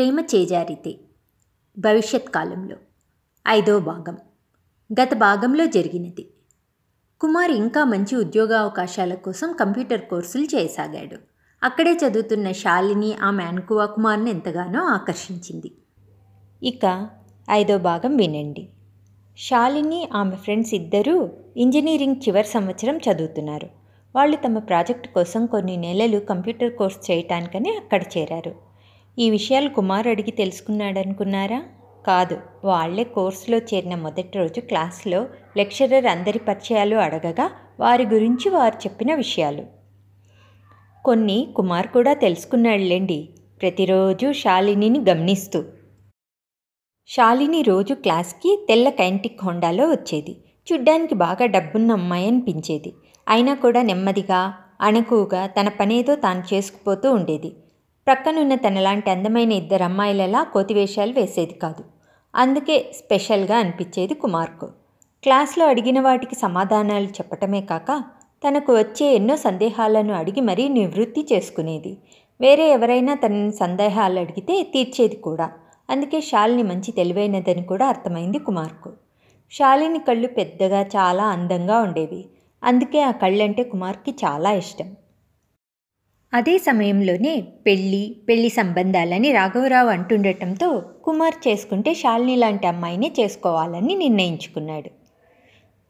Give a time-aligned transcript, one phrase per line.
[0.00, 0.98] ప్రేమ చేజారితే.
[1.78, 2.76] భవిష్యత్ కాలంలో.
[3.48, 4.16] ఐదో భాగం.
[4.92, 6.30] గత భాగంలో జరిగినది.
[7.20, 11.16] కుమార్ ఇంకా మంచి ఉద్యోగ అవకాశాల కోసం కంప్యూటర్ కోర్సులు చేయసాగాడు.
[11.62, 15.72] అక్కడే చదువుతున్న శాలిని ఆమె అనుకువ కుమార్ని ఎంతగానో ఆకర్షించింది.
[16.62, 17.08] ఇక
[17.50, 18.68] ఐదో భాగం వినండి.
[19.38, 23.68] శాలిని ఆమె ఫ్రెండ్స్ ఇద్దరూ ఇంజనీరింగ్ చివరి సంవత్సరం చదువుతున్నారు.
[24.16, 28.69] వాళ్ళు తమ ప్రాజెక్ట్ కోసం కొన్ని నెలలు కంప్యూటర్ కోర్స్ చేయటానికని అక్కడ చేరారు.
[29.20, 31.62] ఈ విషయాలు కుమార్ అడిగి తెలుసుకున్నాడనుకున్నారా?
[32.06, 39.14] కాదు వాళ్ళే కోర్సులో చేరిన మొదటి రోజు క్లాస్లో లెక్చరర్ అందరి పరిచయాలు అడగగా వారి గురించి వారు చెప్పిన
[39.14, 39.64] విషయాలు.
[41.04, 43.28] కొన్ని కుమార్ కూడా తెలుసుకున్నాడులేండి
[43.60, 45.64] ప్రతిరోజు శాలినిని గమనిస్తూ.
[47.08, 50.36] శాలిని రోజు క్లాస్కి తెల్ల కైంటిక్ హోండాలో వచ్చేది.
[50.68, 52.92] చూడ్డానికి బాగా డబ్బున్న అమ్మాయి అనిపించేది.
[53.28, 57.52] అయినా కూడా నెమ్మదిగా అణకువగా తన పనేదో తాను చేసుకుపోతూ ఉండేది.
[58.10, 61.84] ప్రక్కనున్న తనలాంటి అందమైన ఇద్దరు అమ్మాయిలలా కోతివేషాలు వేసేది కాదు.
[62.34, 64.66] అందుకే స్పెషల్గా అనిపించేది కుమార్కు.
[65.22, 68.04] క్లాస్లో అడిగిన వాటికి సమాధానాలు చెప్పటమే కాక
[68.48, 71.96] తనకు వచ్చే ఎన్నో సందేహాలను అడిగి మరీ నివృత్తి చేసుకునేది.
[72.40, 75.50] వేరే ఎవరైనా తనని సందేహాలు అడిగితే తీర్చేది కూడా.
[75.90, 78.92] అందుకే శాలిని మంచి తెలివైనదని కూడా అర్థమైంది కుమార్కు.
[79.52, 82.24] శాలిని కళ్ళు పెద్దగా చాలా అందంగా ఉండేవి.
[82.64, 84.96] అందుకే ఆ కళ్ళంటే కుమార్కి చాలా ఇష్టం.
[86.32, 94.90] అదే సమయంలోనే పెళ్ళి పెళ్ళి సంబంధాలని రాఘవరావు అంటుండటంతో కుమార్ చేసుకుంటే శాలిని లాంటి అమ్మాయినే చేసుకోవాలని నిర్ణయించుకున్నాడు.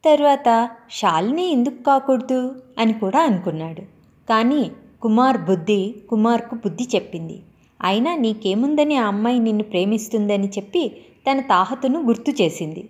[0.04, 2.62] తర్వాత శాలిని ఎందుకు కాకూడదు?
[2.78, 3.82] అని కూడా అనుకున్నాడు.
[4.28, 4.70] కానీ
[5.02, 7.40] కుమార్ బుద్ధి కుమార్కు బుద్ధి చెప్పింది.
[7.82, 10.92] అయినా నీకేముందని ఆ అమ్మాయి నిన్ను ప్రేమిస్తుందని చెప్పి
[11.30, 12.88] తన తాహతును గుర్తు చేసింది.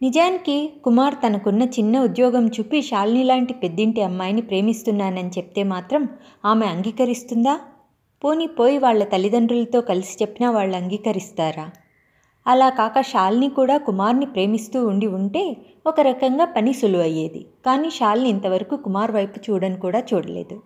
[0.00, 6.02] నిజానికి కుమార్ తనకున్న చిన్న ఉద్యోగం చూపి శాలిని లాంటి పెద్దింటి అమ్మాయిని ప్రేమిస్తున్నానని చెప్తే మాత్రం
[6.44, 7.54] ఆమె అంగీకరిస్తుందా?
[8.22, 11.66] పోనీ పోయి వాళ్ళ తల్లిదండ్రులతో కలిసి చెప్పినా వాళ్ళు అంగీకరిస్తారా?
[12.46, 15.44] అలా కాక శాలిని కూడా కుమార్ని ప్రేమిస్తూ ఉండి ఉంటే
[15.86, 20.56] ఒక రకంగా పని సులువయ్యేది కానీ శాలిని ఇంతవరకు కుమార్ వైపు చూడని కూడా చూడలేదు.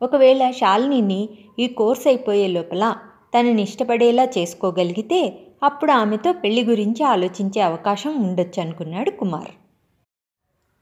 [0.00, 1.20] ఒకవేళ శాలినిని
[1.58, 2.84] ఈ కోర్స్ అయిపోయే లోపల
[3.34, 5.20] తనని ఇష్టపడేలా చేసుకోగలిగితే
[5.64, 9.50] అప్పుడు ఆమెతో పెళ్ళి గురించి ఆలోచించే అవకాశం ఉండొచ్చు అనుకున్నాడు కుమార్.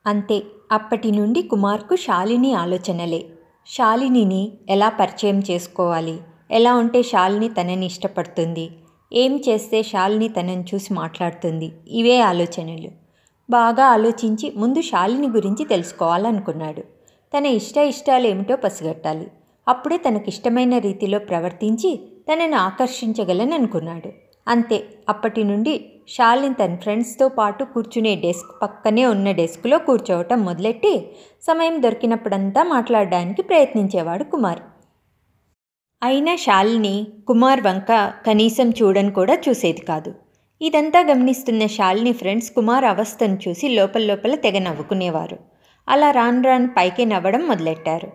[0.07, 3.29] అంతే అప్పటి నుండి కుమార్కు శాలిని ఆలోచనలే.
[3.67, 6.21] శాలినిని ఎలా పరిచయం చేసుకోవాలి?
[6.51, 8.71] ఎలా ఉంటే శాలిని తనని ఇష్టపడుతుంది?
[9.13, 11.73] ఏం చేస్తే శాలిని తనని చూసి మాట్లాడుతుంది?
[11.89, 12.91] ఇవే ఆలోచనలు.
[13.51, 16.81] బాగా ఆలోచించి ముందు శాలిని గురించి తెలుసుకోవాలనుకున్నాడు.
[17.39, 19.27] తన ఇష్ట ఇష్టాలు ఏమిటో పసిగట్టాలి.
[19.69, 22.01] అప్పుడే తనకిష్టమైన రీతిలో ప్రవర్తించి
[22.33, 24.32] తనని ఆకర్షించగలననుకున్నాడు.
[24.49, 31.11] అంతే అప్పటి నుండి షాలిన్ తన ఫ్రెండ్స్తో పాటు కూర్చునే డెస్క్ పక్కనే ఉన్న డెస్క్లో కూర్చోవటం మొదలెట్టి
[31.43, 34.61] సమయం దొరికినప్పుడంతా మాట్లాడడానికి ప్రయత్నించేవాడు కుమార్.
[36.03, 40.15] అయినా షాలిని కుమార్ వంక కనీసం చూడని కూడా చూసేది కాదు.
[40.63, 45.39] ఇదంతా గమనిస్తున్న షాలిని ఫ్రెండ్స్ కుమార్ అవస్థను చూసి లోపల లోపల తెగ నవ్వుకునేవారు.
[45.89, 48.13] అలా రాను రాను పైకి నవ్వడం మొదలెట్టారు.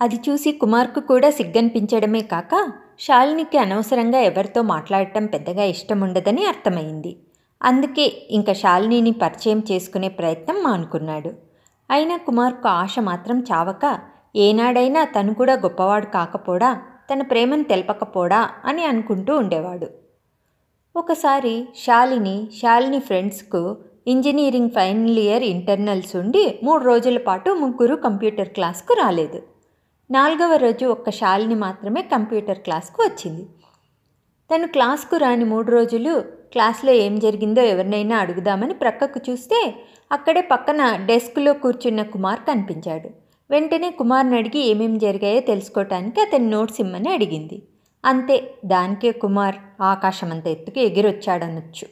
[0.00, 7.16] అది చూసి కుమార్కు కూడా సిగ్గనిపించడమే కాక శాలినికి అనవసరంగా ఎవరితో మాట్లాడటం పెద్దగా ఇష్టం ఉండదని అర్థమైంది.
[7.62, 11.32] అందుకే ఇంకా శాలినిని పరిచయం చేసుకునే ప్రయత్నం మానుకున్నాడు.
[11.90, 13.98] అయినా కుమార్కు ఆశ మాత్రం చావక
[14.36, 16.80] ఏనాడైనా తను కూడా గొప్పవాడు కాకపోడా
[17.12, 19.86] తన ప్రేమను తెలపకపోడా అని అనుకుంటూ ఉండేవాడు.
[20.96, 23.76] ఒకసారి శాలిని శాలిని ఫ్రెండ్స్కు
[24.06, 29.51] ఇంజనీరింగ్ ఫైనల్ ఇయర్ ఇంటర్నల్స్ ఉండి మూడు రోజుల పాటు ముగ్గురు కంప్యూటర్ క్లాస్కు రాలేదు.
[30.10, 33.44] నాలుగవ రోజు ఒక్క శాలిని మాత్రమే కంప్యూటర్ క్లాస్కు వచ్చింది.
[34.50, 39.74] తను క్లాస్కు రాని మూడు రోజులు క్లాస్లో ఏం జరిగిందో ఎవరినైనా అడుగుదామని ప్రక్కకు చూస్తే
[40.12, 43.10] అక్కడే పక్కన డెస్క్లో కూర్చున్న కుమార్ కనిపించాడు.
[43.50, 47.62] వెంటనే కుమార్ని అడిగి ఏమేమి జరిగాయో తెలుసుకోవటానికి అతని నోట్స్ ఇమ్మని అడిగింది.
[48.04, 51.88] అంతే దానికే కుమార్ ఆకాశమంత ఎత్తుకు ఎగిరొచ్చాడనొచ్చు.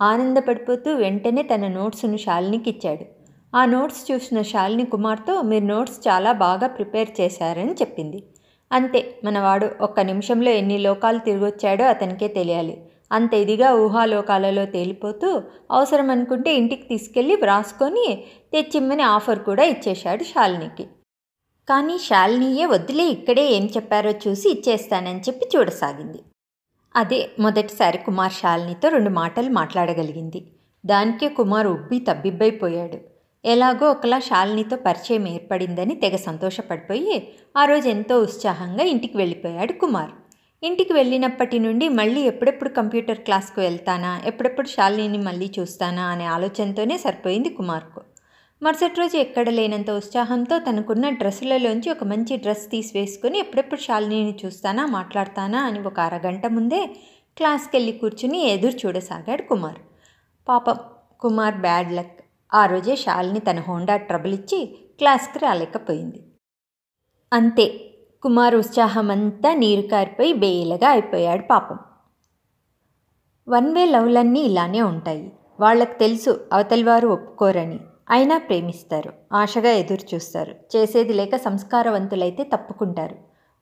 [0.00, 3.15] ఆనందపడిపోతూ వెంటనే తన నోట్స్ను శాలినికి ఇచ్చాడు.
[3.56, 8.18] ఆ నోట్స్ చూసిన శాలిని కుమార్తో మీరు నోట్స్ చాలా బాగా ప్రిపేర్ చేశారని చెప్పింది.
[8.72, 12.74] అంతే మనవాడు ఒక్క నిమిషంలో ఎన్ని లోకాలు తిరిగొచ్చాడో అతనికే తెలియాలి.
[13.12, 15.28] అంత ఇదిగా ఊహాలోకాలలో తేలిపోతూ
[15.70, 18.06] అవసరం అనుకుంటే ఇంటికి తీసుకెళ్ళి వ్రాసుకొని
[18.52, 20.86] తెచ్చిమ్మని ఆఫర్ కూడా ఇచ్చేశాడు శాలినికి.
[21.68, 26.20] కానీ శాలినియే వద్దులే ఇక్కడే ఏం చెప్పారో చూసి ఇచ్చేస్తానని చెప్పి చూడసాగింది.
[26.94, 30.40] అదే మొదటిసారి కుమార్ శాలినితో రెండు మాటలు మాట్లాడగలిగింది.
[30.84, 33.15] దానికే కుమార్ ఉబ్బి తబ్బిబ్బైపోయాడు.
[33.46, 37.16] ఎలాగో ఒకలా శాలినితో పరిచయం ఏర్పడిందని తెగ సంతోషపడిపోయి
[37.56, 40.10] ఆ రోజు ఎంతో ఉత్సాహంగా ఇంటికి వెళ్ళిపోయాడు కుమార్.
[40.62, 47.48] ఇంటికి వెళ్ళినప్పటి నుండి మళ్ళీ ఎప్పుడెప్పుడు కంప్యూటర్ క్లాస్కు వెళ్తానా ఎప్పుడెప్పుడు శాలినిని మళ్ళీ చూస్తానా అనే ఆలోచనతోనే సరిపోయింది
[47.48, 48.00] కుమార్కు.
[48.62, 54.86] మరుసటి రోజు ఎక్కడ లేనంత ఉత్సాహంతో తనకున్న డ్రెస్సులలోంచి ఒక మంచి డ్రెస్ తీసి వేసుకుని ఎప్పుడెప్పుడు శాలినిని చూస్తానా
[54.86, 56.82] మాట్లాడతానా అని ఒక అరగంట ముందే
[57.36, 59.80] క్లాస్కి వెళ్ళి కూర్చుని ఎదురు చూడసాగాడు కుమార్.
[60.48, 60.78] పాపం
[61.20, 62.16] కుమార్ బ్యాడ్ లక్
[62.54, 64.66] ఆ రోజే శాలిని తన హోండా ట్రబుల్ ఇచ్చి
[64.98, 66.24] క్లాస్కి రాలేకపోయింది.
[67.32, 67.90] అంతే
[68.22, 71.78] కుమార్ ఉత్సాహం అంతా నీరు కారిపోయి బేలగా అయిపోయాడు పాపం.
[73.48, 75.32] వన్ వే లవ్లన్నీ ఇలానే ఉంటాయి.
[75.60, 77.80] వాళ్ళకు తెలుసు అవతలి వారు ఒప్పుకోరని.
[78.10, 80.54] అయినా ప్రేమిస్తారు ఆశగా ఎదురు చూస్తారు.
[80.76, 83.16] చేసేది లేక సంస్కారవంతులైతే తప్పుకుంటారు.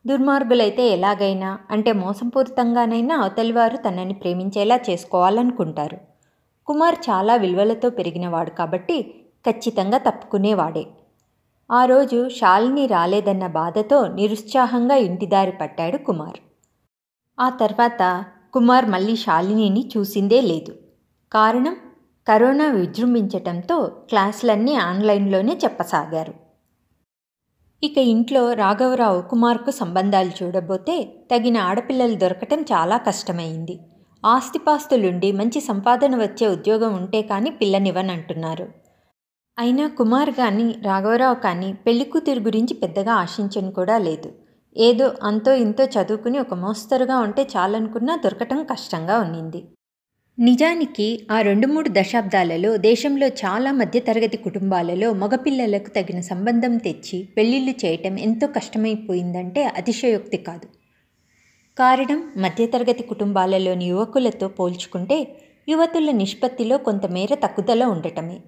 [0.06, 6.13] దుర్మార్గులైతే ఎలాగైనా అంటే మోసపూరితంగానైనా అవతలివారు తనని ప్రేమించేలా చేసుకోవాలనుకుంటారు.
[6.66, 9.14] కుమార్ చాలా విలువలతో పెరిగినవాడు కాబట్టి
[9.50, 10.86] ఖచ్చితంగా తప్పుకునేవాడే.
[11.70, 16.38] ఆ రోజు శాలిని రాలేదన్న బాధతో నిరుత్సాహంగా ఇంటిదారి పట్టాడు కుమార్.
[17.40, 18.24] ఆ తర్వాత
[18.54, 20.74] కుమార్ మళ్ళీ శాలినిని చూసిందే లేదు.
[21.32, 21.76] కారణం?
[22.28, 26.34] కరోనా విజృంభించటంతో క్లాసులన్నీ ఆన్లైన్లోనే చెప్పసాగారు.
[27.82, 33.80] ఇక ఇంట్లో రాఘవరావు కుమార్కు సంబంధాలు చూడబోతే తగిన ఆడపిల్లలు దొరకటం చాలా కష్టమైంది.
[34.24, 38.66] ఆస్తిపాస్తులుండి మంచి సంపాదన వచ్చే ఉద్యోగం ఉంటే కానీ పిల్లనివ్వనంటున్నారు
[39.58, 44.28] అయినా కుమార్ కానీ రాఘవరావు కానీ పెళ్ళి కూతురు గురించి పెద్దగా ఆశించని కూడా లేదు.
[44.76, 49.60] ఏదో అంతో ఇంతో చదువుకుని ఒక మోస్తరుగా ఉంటే చాలనుకున్నా దొరకటం కష్టంగా ఉన్నింది.
[50.38, 58.16] నిజానికి ఆ రెండు మూడు దశాబ్దాలలో దేశంలో చాలా మధ్యతరగతి కుటుంబాలలో మగపిల్లలకు తగిన సంబంధం తెచ్చి పెళ్ళిళ్ళు చేయటం
[58.18, 60.66] ఎంతో కష్టమైపోయిందంటే అతిశయోక్తి కాదు.
[61.78, 65.38] కారణం మధ్యతరగతి కుటుంబాలలోని యువకులతో పోల్చుకుంటే
[65.68, 68.42] యువతుల నిష్పత్తిలో కొంతమేర తగ్గుదల ఉండటమే.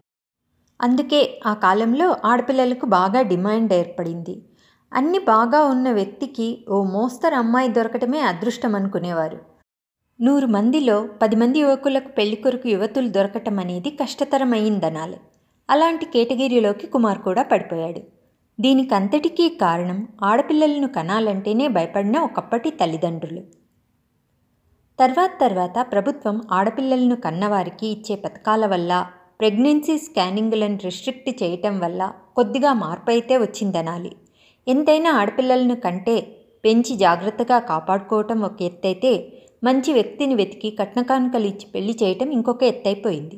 [0.82, 4.42] అందుకే ఆ కాలంలో ఆడపిల్లలకు బాగా డిమాండ్ ఏర్పడింది.
[4.94, 9.38] అన్ని బాగా ఉన్న వ్యక్తికి ఓ మోస్తరు అమ్మాయి దొరకటమే అదృష్టం అనుకునేవారు.
[10.20, 15.18] నూరు మందిలో పది మంది యువకులకు పెళ్ళి కొరకు యువతులు దొరకటం అనేది కష్టతరమైందనాలి.
[15.70, 18.15] అలాంటి కేటగిరీలోకి కుమార్ కూడా పడిపోయాడు.
[18.58, 23.42] దీనికంతటికీ కారణం ఆడపిల్లలను కనాలంటేనే భయపడిన ఒకప్పటి తల్లిదండ్రులు.
[24.98, 28.92] తర్వాత తర్వాత ప్రభుత్వం ఆడపిల్లలను కన్నవారికి ఇచ్చే పథకాల వల్ల
[29.40, 32.02] ప్రెగ్నెన్సీ స్కానింగ్లను రిస్ట్రిక్ట్ చేయటం వల్ల
[32.36, 34.12] కొద్దిగా మార్పు అయితే వచ్చిందనాలి.
[34.66, 36.16] ఎంతైనా ఆడపిల్లలను కంటే
[36.64, 39.12] పెంచి జాగ్రత్తగా కాపాడుకోవటం ఒక ఎత్తైతే
[39.64, 43.36] మంచి వ్యక్తిని వెతికి కట్నకానుకలు ఇచ్చి పెళ్ళి చేయటం ఇంకొక ఎత్తైపోయింది.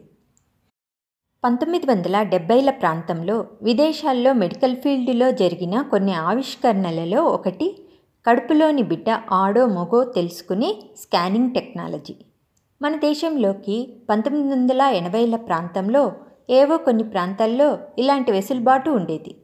[1.44, 7.78] పంతొమ్మిది వందల డెబ్బైల ప్రాంతంలో విదేశాల్లో మెడికల్ ఫీల్డ్లో జరిగిన కొన్ని ఆవిష్కరణలలో ఒకటి
[8.26, 12.14] కడుపులోని బిడ్డ ఆడో మొగో తెలుసుకునే స్కానింగ్ టెక్నాలజీ.
[12.82, 13.76] మన దేశంలోకి
[14.10, 16.12] పంతొమ్మిది వందల ఎనభైల ప్రాంతంలో
[16.50, 19.34] ఏవో కొన్ని ప్రాంతాల్లో ఇలాంటి వెసులుబాటు ఉండేది.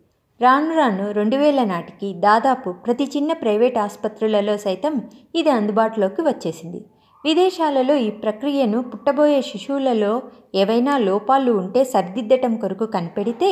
[0.40, 4.94] రాను రాను రెండు వేల నాటికి దాదాపు ప్రతి చిన్న ప్రైవేట్ ఆసుపత్రులలో సైతం
[5.34, 6.84] ఇది అందుబాటులోకి వచ్చేసింది.
[7.24, 10.22] విదేశాలలో ఈ ప్రక్రియను పుట్టబోయే శిశువులలో
[10.54, 13.50] ఏవైనా లోపాలు ఉంటే సరిదిద్దటం కొరకు కనిపెడితే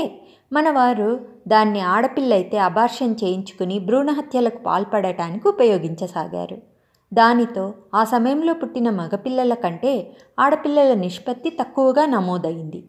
[0.53, 6.59] మనవారు దాన్ని ఆడపిల్లైతే అబార్షన్ చేయించుకుని భ్రూణహత్యలకు పాల్పడటానికి ఉపయోగించసాగారు.
[7.13, 7.65] దానితో
[7.95, 9.95] ఆ సమయంలో పుట్టిన మగపిల్లల కంటే
[10.39, 12.83] ఆడపిల్లల నిష్పత్తి తక్కువగా నమోదైంది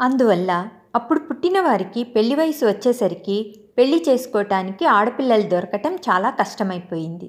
[0.00, 0.50] అందువల్ల
[0.94, 3.36] అప్పుడు పుట్టిన వారికి పెళ్ళి వయసు వచ్చేసరికి
[3.78, 7.28] పెళ్ళి చేసుకోవటానికి ఆడపిల్లలు దొరకటం చాలా కష్టమైపోయింది.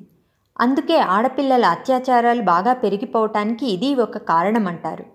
[0.59, 5.05] అందుకే ఆడపిల్లల అత్యాచారాలు బాగా పెరిగిపోవటానికి ఇది ఒక కారణం అంటారు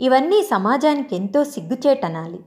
[0.00, 2.40] ఇవన్నీ సమాజానికి ఎంతో సిగ్గుచేటనాలి.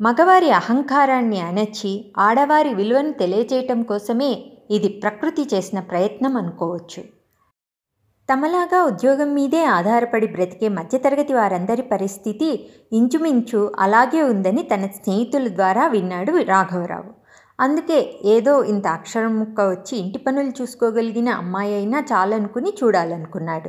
[0.00, 7.02] మగవారి అహంకారాన్ని అణచి ఆడవారి విలువను తెలియజేయటం కోసమే ఇది ప్రకృతి చేసిన ప్రయత్నం అనుకోవచ్చు.
[8.28, 16.32] తమలాగా ఉద్యోగం మీదే ఆధారపడి బ్రతికే మధ్యతరగతి వారందరి పరిస్థితి ఇంచుమించు అలాగే ఉందని తన స్నేహితుల ద్వారా విన్నాడు
[16.42, 17.23] రాఘవరావు.
[17.60, 23.68] అందుకే ఏదో ఇంత అక్షరం ముక్క వచ్చి ఇంటి పనులు చూసుకోగలిగిన అమ్మాయి అయినా చాలనుకుని చూడాలనుకున్నాడు.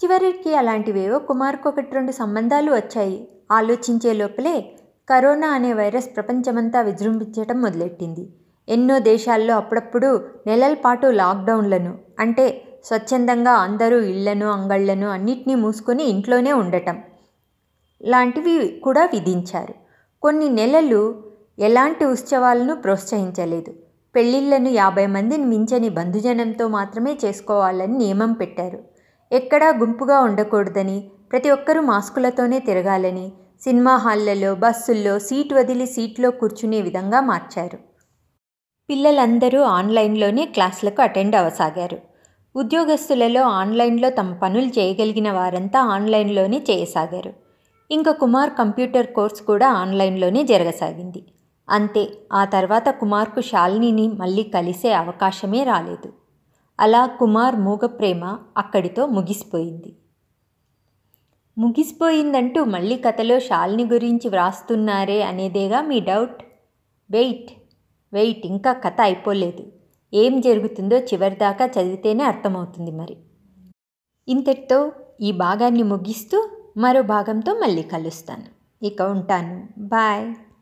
[0.00, 3.28] చివరికి అలాంటివేవో కుమార్కు ఒకటి రెండు సంబంధాలు వచ్చాయి.
[3.50, 4.76] ఆలోచించే లోపలే
[5.08, 8.24] కరోనా అనే వైరస్ ప్రపంచమంతా విజృంభించడం మొదలెట్టింది.
[8.68, 10.08] ఎన్నో దేశాల్లో అప్పుడప్పుడు
[10.46, 12.46] నెలల పాటు లాక్డౌన్లను అంటే
[12.84, 17.02] స్వచ్ఛందంగా అందరూ ఇళ్ళను అంగళ్ళను అన్నిటినీ మూసుకొని ఇంట్లోనే ఉండటం
[18.02, 19.74] లాంటివి కూడా విధించారు.
[20.22, 21.25] కొన్ని నెలలు
[21.58, 23.74] ఎలాంటి ఉత్సవాలను ప్రోత్సహించలేదు.
[24.14, 28.78] పెళ్ళిళ్ళను యాభై మందిని మించని బంధుజనంతో మాత్రమే చేసుకోవాలని నియమం పెట్టారు.
[29.32, 33.32] ఎక్కడా గుంపుగా ఉండకూడదని ప్రతి ఒక్కరూ మాస్కులతోనే తిరగాలని
[33.62, 37.78] సినిమా హాళ్ళలో బస్సుల్లో సీట్ వదిలి సీట్లో కూర్చునే విధంగా మార్చారు.
[38.90, 41.98] పిల్లలందరూ ఆన్లైన్లోనే క్లాసులకు అటెండ్ అవసాగారు.
[42.56, 47.32] ఉద్యోగస్తులలో ఆన్లైన్లో తమ పనులు చేయగలిగిన వారంతా ఆన్లైన్లోనే చేయసాగారు.
[47.90, 51.24] ఇంకా కుమార్ కంప్యూటర్ కోర్స్ కూడా ఆన్లైన్లోనే జరగసాగింది.
[51.68, 56.12] అంతే ఆ తర్వాత కుమార్కు శాలినిని మళ్ళీ కలిసే అవకాశమే రాలేదు.
[56.80, 59.96] అలా కుమార్ మూగ ప్రేమ అక్కడితో ముగిసిపోయింది.
[61.58, 66.42] ముగిసిపోయిందంటూ మళ్ళీ కథలో శాలిని గురించి వ్రాస్తున్నారే అనేదేగా మీ డౌట్?
[67.10, 67.50] వెయిట్
[68.12, 69.72] వెయిట్ ఇంకా కథ అయిపోలేదు.
[70.14, 73.16] ఏం జరుగుతుందో చివరిదాకా చదివితేనే అర్థమవుతుంది మరి.
[74.28, 78.44] ఇంతటితో ఈ భాగాన్ని ముగిస్తూ మరో భాగంతో మళ్ళీ కలుస్తాను.
[78.82, 79.68] ఇక ఉంటాను.
[79.78, 80.34] బాయ్.